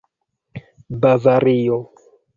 [1.01, 1.77] bavario